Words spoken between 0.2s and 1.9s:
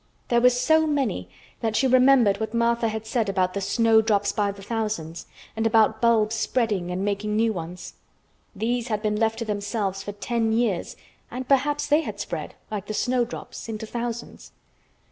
There were so many that she